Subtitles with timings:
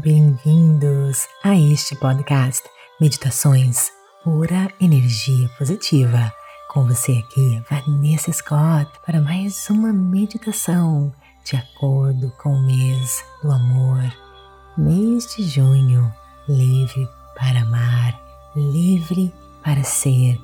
[0.00, 2.62] Bem-vindos a este podcast
[3.00, 3.90] Meditações
[4.22, 6.32] Pura Energia Positiva.
[6.68, 11.12] Com você aqui, Vanessa Scott, para mais uma meditação
[11.44, 14.04] de acordo com o mês do amor.
[14.76, 16.14] Mês de junho,
[16.48, 18.16] livre para amar,
[18.54, 19.34] livre
[19.64, 20.38] para ser.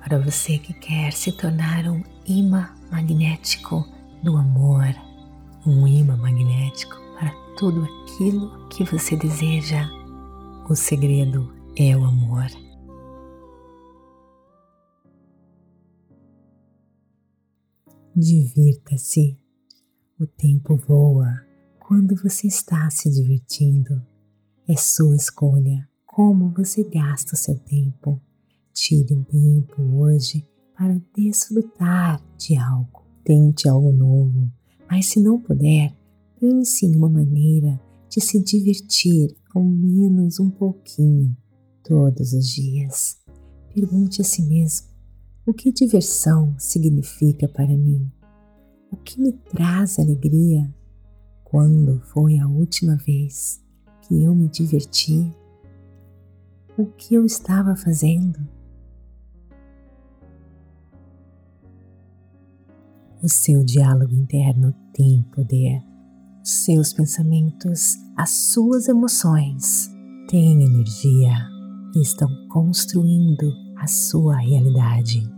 [0.00, 3.86] Para você que quer se tornar um imã magnético
[4.20, 4.92] do amor,
[5.64, 7.05] um imã magnético
[7.56, 9.88] tudo aquilo que você deseja.
[10.68, 12.46] O segredo é o amor.
[18.14, 19.38] Divirta-se.
[20.18, 21.42] O tempo voa
[21.78, 24.02] quando você está se divertindo.
[24.68, 28.20] É sua escolha como você gasta o seu tempo.
[28.72, 30.46] Tire um tempo hoje
[30.76, 33.06] para desfrutar de algo.
[33.24, 34.50] Tente algo novo,
[34.88, 35.95] mas se não puder,
[36.38, 41.36] pense em uma maneira de se divertir ao menos um pouquinho
[41.82, 43.18] todos os dias.
[43.74, 44.88] Pergunte a si mesmo:
[45.46, 48.10] o que diversão significa para mim?
[48.90, 50.72] O que me traz alegria?
[51.44, 53.62] Quando foi a última vez
[54.02, 55.32] que eu me diverti?
[56.76, 58.38] O que eu estava fazendo?
[63.22, 65.82] O seu diálogo interno tem poder
[66.46, 69.90] seus pensamentos, as suas emoções
[70.28, 71.36] têm energia
[71.92, 75.28] e estão construindo a sua realidade.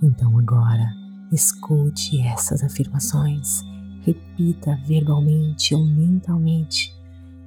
[0.00, 0.88] Então agora,
[1.32, 3.62] escute essas afirmações,
[4.02, 6.94] repita verbalmente ou mentalmente.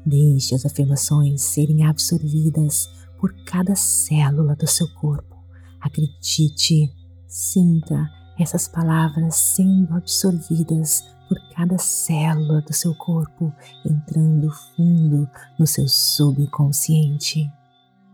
[0.06, 5.38] Deixe as afirmações serem absorvidas por cada célula do seu corpo.
[5.80, 6.92] Acredite,
[7.26, 13.54] sinta essas palavras sendo absorvidas por cada célula do seu corpo,
[13.86, 15.30] entrando fundo
[15.60, 17.52] no seu subconsciente.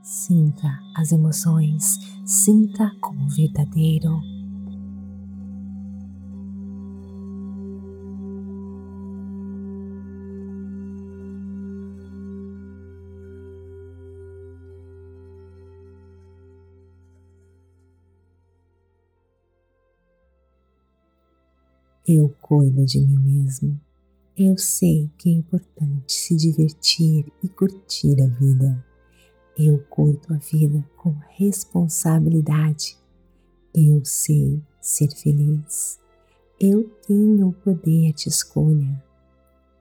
[0.02, 4.33] Sinta as emoções, sinta como verdadeiro.
[22.06, 23.80] Eu cuido de mim mesmo.
[24.38, 28.86] Eu sei que é importante se divertir e curtir a vida.
[29.58, 32.98] Eu curto a vida com responsabilidade.
[33.74, 35.98] Eu sei ser feliz.
[36.60, 39.02] Eu tenho o poder de escolha.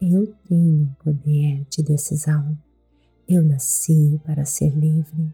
[0.00, 2.56] Eu tenho o poder de decisão.
[3.28, 5.28] Eu nasci para ser livre.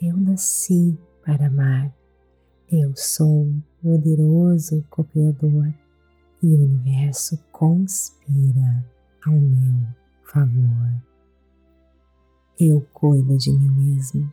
[0.00, 1.94] Eu nasci para amar.
[2.72, 5.83] Eu sou um poderoso co-criador
[6.44, 8.84] e o universo conspira
[9.24, 9.88] ao meu
[10.24, 11.02] favor.
[12.60, 14.30] Eu cuido de mim mesmo.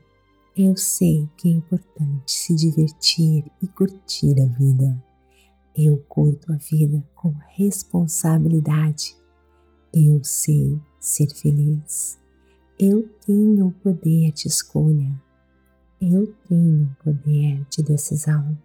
[0.57, 5.01] Eu sei que é importante se divertir e curtir a vida.
[5.73, 9.15] Eu curto a vida com responsabilidade.
[9.93, 12.19] Eu sei ser feliz.
[12.77, 15.17] Eu tenho o poder de escolha.
[16.01, 18.57] Eu tenho o poder de decisão.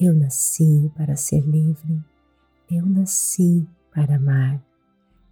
[0.00, 2.02] Eu nasci para ser livre.
[2.74, 4.58] Eu nasci para amar.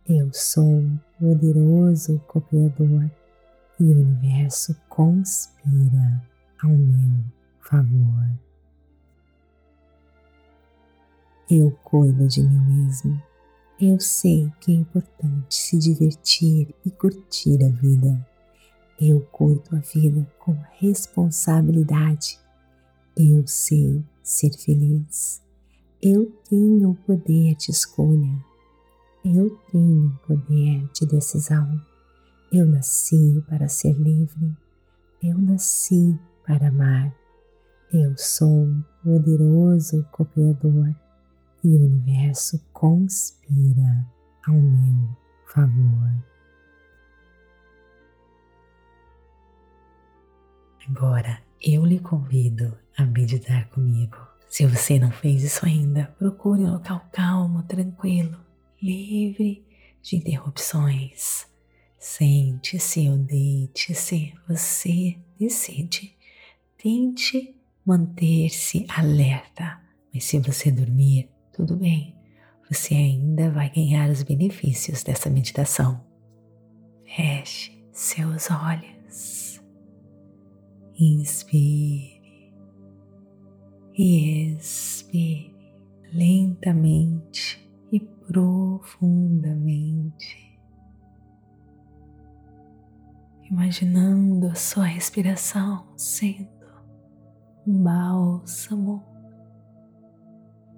[0.07, 3.11] Eu sou um poderoso co-criador
[3.81, 6.23] e o universo conspira
[6.63, 7.25] ao meu
[7.63, 8.31] favor.
[11.49, 13.23] Eu cuido de mim mesmo.
[13.81, 18.29] Eu sei que é importante se divertir e curtir a vida.
[19.01, 22.39] Eu curto a vida com responsabilidade.
[23.17, 25.41] Eu sei ser feliz.
[26.03, 28.43] Eu tenho o poder de escolha.
[29.23, 31.79] Eu tenho o poder de decisão.
[32.51, 34.57] Eu nasci para ser livre.
[35.23, 37.15] Eu nasci para amar.
[37.93, 40.97] Eu sou um poderoso co-criador
[41.63, 44.07] e o universo conspira
[44.47, 45.15] ao meu
[45.45, 46.25] favor.
[50.89, 54.17] Agora eu lhe convido a meditar comigo
[54.51, 58.37] se você não fez isso ainda, procure um local calmo, tranquilo,
[58.83, 59.65] livre
[60.03, 61.47] de interrupções.
[61.97, 66.17] Sente-se ou deite-se, você decide.
[66.77, 67.55] Tente
[67.87, 69.81] manter-se alerta,
[70.13, 72.17] mas se você dormir, tudo bem,
[72.69, 76.05] você ainda vai ganhar os benefícios dessa meditação.
[77.05, 79.61] Feche seus olhos.
[80.99, 82.20] Inspire
[84.03, 85.55] e expire
[86.11, 90.51] lentamente e profundamente.
[93.51, 96.49] imaginando a sua respiração sendo
[97.67, 99.05] um bálsamo,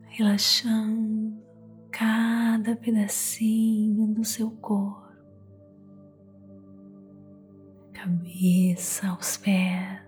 [0.08, 1.36] relaxando
[1.90, 5.12] cada pedacinho do seu corpo,
[7.92, 10.00] cabeça aos pés,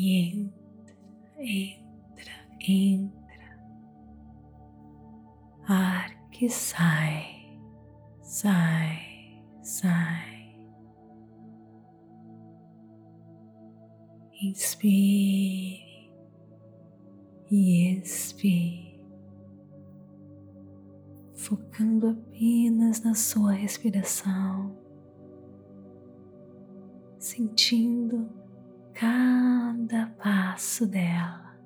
[0.00, 0.96] aqui entra,
[1.38, 2.32] entra,
[2.66, 3.58] entra,
[5.68, 7.58] ar que sai,
[8.22, 10.30] sai sai.
[14.42, 16.10] Inspire
[17.50, 19.04] e expire,
[21.34, 24.74] focando apenas na sua respiração,
[27.18, 28.39] sentindo
[29.00, 31.56] cada passo dela.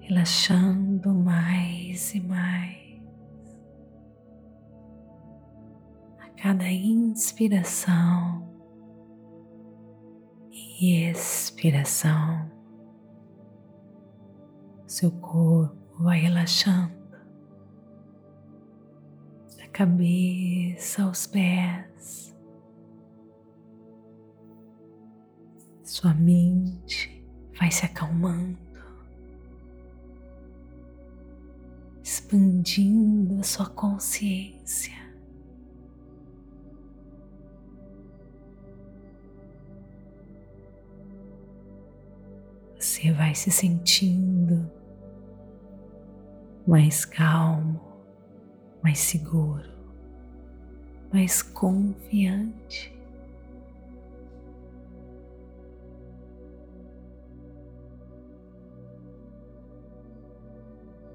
[0.00, 2.76] Relaxando mais e mais.
[6.36, 8.46] cada inspiração
[10.52, 12.48] e expiração,
[14.86, 16.94] seu corpo vai relaxando
[19.56, 22.35] da cabeça aos pés,
[25.96, 27.24] sua mente
[27.58, 28.58] vai se acalmando.
[32.04, 34.94] Expandindo a sua consciência.
[42.78, 44.70] você vai se sentindo
[46.66, 47.80] mais calmo,
[48.82, 49.68] mais seguro,
[51.12, 52.95] mais confiante.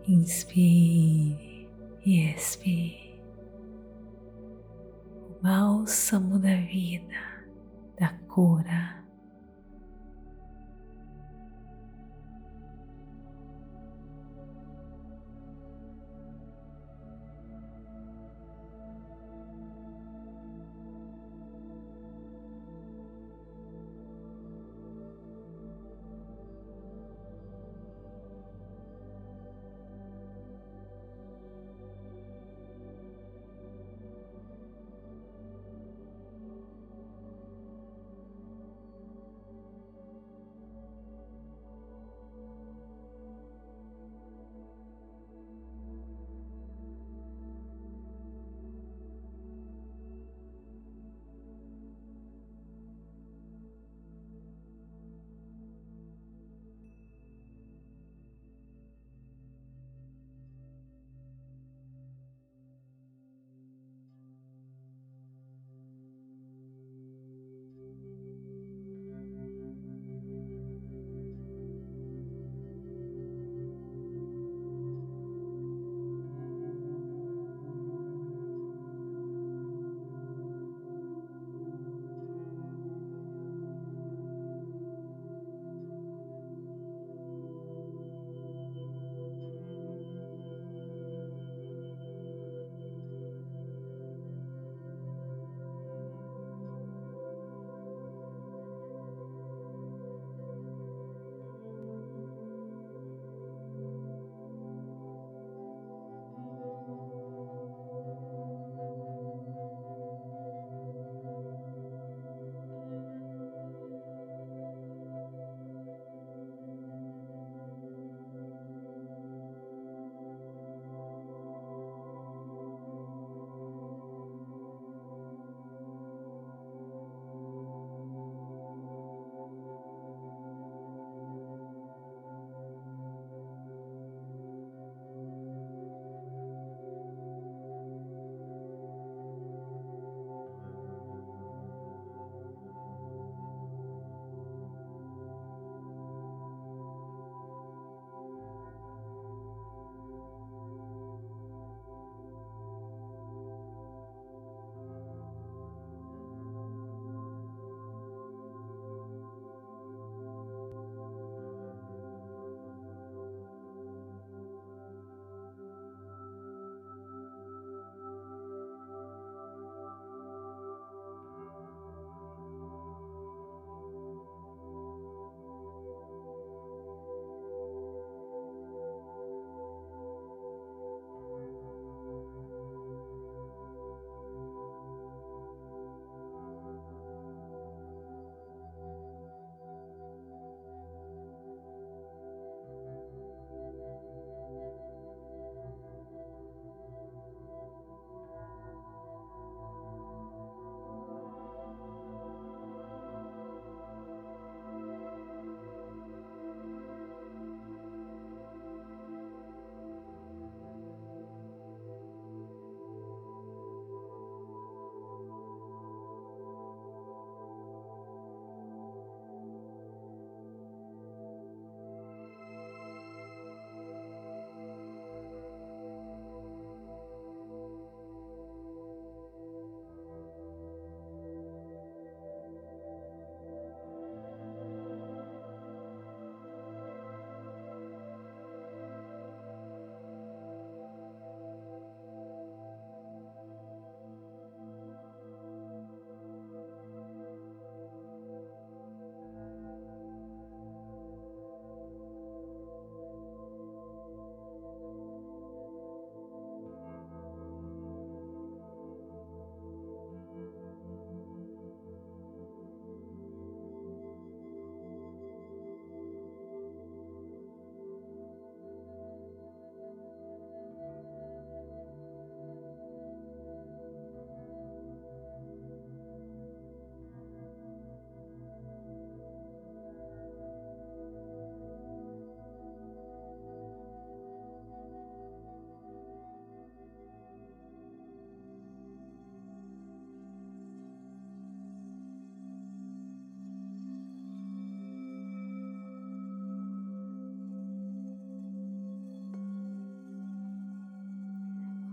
[0.08, 1.70] Inspire
[2.04, 3.22] e expire
[5.30, 7.46] o bálsamo da vida,
[8.00, 9.01] da cura.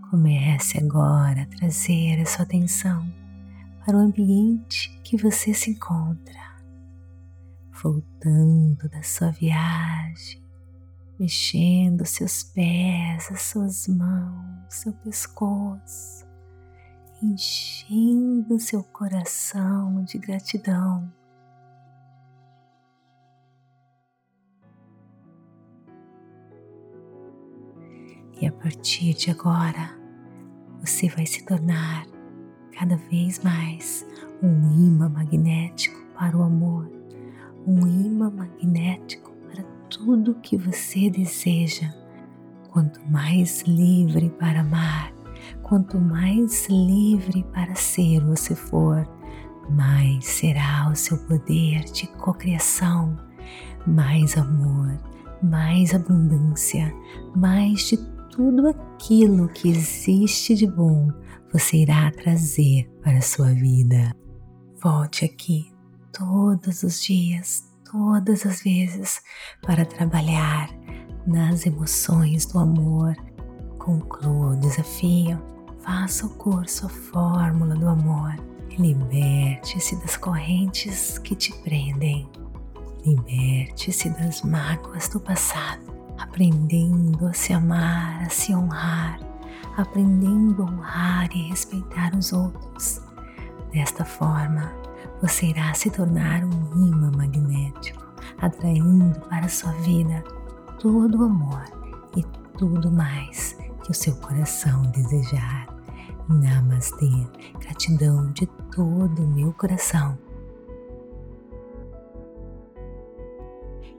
[0.09, 3.07] Comece agora a trazer a sua atenção
[3.85, 6.57] para o ambiente que você se encontra,
[7.83, 10.43] voltando da sua viagem,
[11.19, 16.25] mexendo seus pés, as suas mãos, seu pescoço,
[17.21, 21.13] enchendo seu coração de gratidão.
[28.41, 29.98] E a partir de agora,
[30.89, 32.07] você vai se tornar
[32.71, 34.03] cada vez mais
[34.41, 36.91] um imã magnético para o amor,
[37.67, 41.93] um imã magnético para tudo que você deseja.
[42.71, 45.13] Quanto mais livre para amar,
[45.61, 49.07] quanto mais livre para ser você for,
[49.69, 53.15] mais será o seu poder de cocriação,
[53.85, 54.97] mais amor,
[55.43, 56.91] mais abundância,
[57.35, 57.97] mais de
[58.31, 61.07] tudo aquilo que existe de bom
[61.53, 64.13] você irá trazer para a sua vida.
[64.83, 65.71] Volte aqui
[66.11, 69.21] todos os dias, todas as vezes,
[69.61, 70.69] para trabalhar
[71.25, 73.15] nas emoções do amor.
[73.77, 75.41] Conclua o desafio,
[75.79, 78.35] faça o curso A Fórmula do Amor.
[78.77, 82.29] Liberte-se das correntes que te prendem.
[83.05, 89.19] Liberte-se das mágoas do passado aprendendo a se amar, a se honrar,
[89.77, 93.01] aprendendo a honrar e respeitar os outros.
[93.71, 94.71] Desta forma,
[95.21, 98.05] você irá se tornar um imã magnético,
[98.37, 100.23] atraindo para a sua vida
[100.79, 101.63] todo o amor
[102.15, 102.23] e
[102.57, 105.67] tudo mais que o seu coração desejar.
[106.27, 107.09] Namastê,
[107.59, 110.17] gratidão de todo o meu coração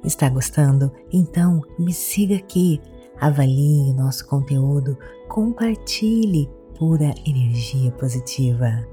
[0.04, 0.90] Está gostando?
[1.12, 2.80] Então me siga aqui,
[3.20, 4.96] avalie o nosso conteúdo,
[5.28, 8.86] compartilhe pura energia positiva.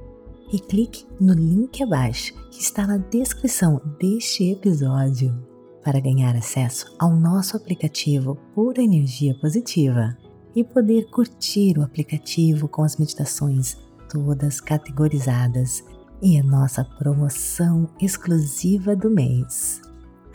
[0.52, 5.38] E clique no link abaixo que está na descrição deste episódio
[5.84, 10.18] para ganhar acesso ao nosso aplicativo Pura Energia Positiva
[10.56, 13.78] e poder curtir o aplicativo com as meditações
[14.10, 15.84] todas categorizadas
[16.22, 19.82] e a nossa promoção exclusiva do mês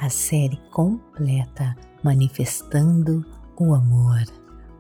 [0.03, 3.25] a série completa Manifestando
[3.57, 4.25] o Amor.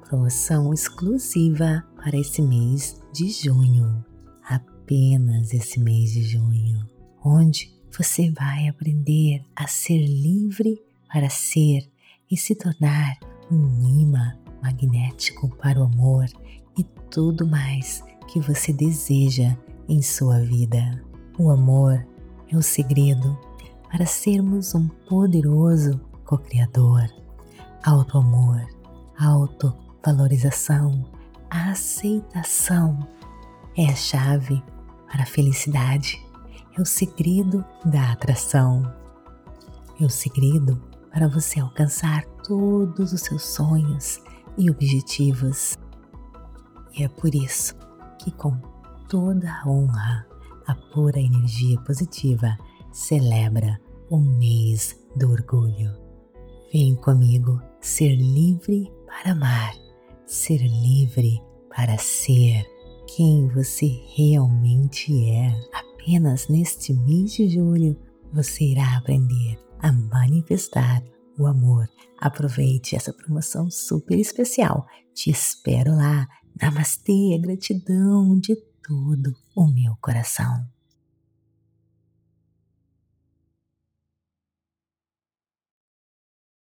[0.08, 4.04] Promoção exclusiva para esse mês de junho.
[4.44, 6.84] Apenas esse mês de junho,
[7.24, 11.88] onde você vai aprender a ser livre para ser
[12.28, 13.16] e se tornar
[13.48, 16.26] um imã magnético para o amor
[16.76, 19.56] e tudo mais que você deseja
[19.88, 21.00] em sua vida.
[21.38, 22.04] O amor
[22.50, 23.38] é o segredo
[23.92, 27.11] para sermos um poderoso co-criador.
[27.84, 28.66] Auto-amor,
[29.18, 31.04] auto-valorização,
[31.50, 33.06] aceitação
[33.76, 34.62] é a chave
[35.11, 36.26] para a felicidade,
[36.75, 38.90] é o segredo da atração,
[40.00, 40.82] é o segredo
[41.12, 44.22] para você alcançar todos os seus sonhos
[44.56, 45.76] e objetivos.
[46.94, 47.75] E é por isso
[48.18, 48.56] que, com
[49.06, 50.26] toda a honra,
[50.66, 52.56] a pura energia positiva
[52.90, 53.81] celebra
[54.12, 55.90] o mês do orgulho.
[56.71, 59.75] Vem comigo ser livre para amar,
[60.26, 61.42] ser livre
[61.75, 62.62] para ser
[63.07, 65.59] quem você realmente é.
[65.73, 67.97] Apenas neste mês de julho
[68.31, 71.02] você irá aprender a manifestar
[71.38, 71.88] o amor.
[72.19, 74.87] Aproveite essa promoção super especial.
[75.14, 76.28] Te espero lá.
[76.61, 80.66] Namastê, gratidão de todo o meu coração.